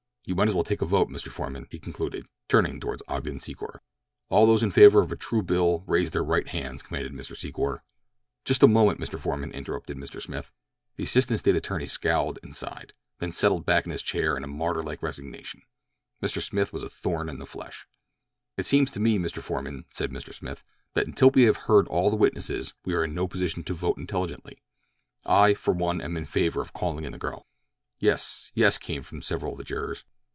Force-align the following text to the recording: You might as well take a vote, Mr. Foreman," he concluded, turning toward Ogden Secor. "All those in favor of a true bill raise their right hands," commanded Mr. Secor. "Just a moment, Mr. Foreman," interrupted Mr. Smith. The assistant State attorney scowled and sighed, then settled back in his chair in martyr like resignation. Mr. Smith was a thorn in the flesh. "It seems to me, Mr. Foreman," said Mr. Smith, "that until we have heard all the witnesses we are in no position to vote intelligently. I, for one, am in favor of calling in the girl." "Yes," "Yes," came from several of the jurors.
You 0.23 0.35
might 0.35 0.47
as 0.47 0.53
well 0.53 0.63
take 0.63 0.83
a 0.83 0.85
vote, 0.85 1.09
Mr. 1.09 1.29
Foreman," 1.29 1.65
he 1.71 1.79
concluded, 1.79 2.27
turning 2.47 2.79
toward 2.79 3.01
Ogden 3.07 3.39
Secor. 3.39 3.79
"All 4.29 4.45
those 4.45 4.61
in 4.61 4.69
favor 4.69 5.01
of 5.01 5.11
a 5.11 5.15
true 5.15 5.41
bill 5.41 5.83
raise 5.87 6.11
their 6.11 6.23
right 6.23 6.47
hands," 6.47 6.83
commanded 6.83 7.11
Mr. 7.11 7.35
Secor. 7.35 7.79
"Just 8.45 8.61
a 8.61 8.67
moment, 8.67 8.99
Mr. 8.99 9.19
Foreman," 9.19 9.51
interrupted 9.51 9.97
Mr. 9.97 10.21
Smith. 10.21 10.51
The 10.95 11.05
assistant 11.05 11.39
State 11.39 11.55
attorney 11.55 11.87
scowled 11.87 12.37
and 12.43 12.55
sighed, 12.55 12.93
then 13.17 13.31
settled 13.31 13.65
back 13.65 13.87
in 13.87 13.91
his 13.91 14.03
chair 14.03 14.37
in 14.37 14.47
martyr 14.47 14.83
like 14.83 15.01
resignation. 15.01 15.63
Mr. 16.21 16.39
Smith 16.39 16.71
was 16.71 16.83
a 16.83 16.89
thorn 16.89 17.27
in 17.27 17.39
the 17.39 17.47
flesh. 17.47 17.87
"It 18.57 18.67
seems 18.67 18.91
to 18.91 18.99
me, 18.99 19.17
Mr. 19.17 19.41
Foreman," 19.41 19.85
said 19.89 20.11
Mr. 20.11 20.35
Smith, 20.35 20.63
"that 20.93 21.07
until 21.07 21.31
we 21.31 21.43
have 21.43 21.57
heard 21.57 21.87
all 21.87 22.11
the 22.11 22.15
witnesses 22.15 22.75
we 22.85 22.93
are 22.93 23.03
in 23.05 23.15
no 23.15 23.27
position 23.27 23.63
to 23.63 23.73
vote 23.73 23.97
intelligently. 23.97 24.61
I, 25.25 25.55
for 25.55 25.73
one, 25.73 25.99
am 25.99 26.15
in 26.15 26.25
favor 26.25 26.61
of 26.61 26.73
calling 26.73 27.05
in 27.05 27.11
the 27.11 27.17
girl." 27.17 27.47
"Yes," 27.99 28.51
"Yes," 28.55 28.79
came 28.79 29.03
from 29.03 29.21
several 29.21 29.51
of 29.51 29.57
the 29.59 29.63
jurors. 29.63 30.05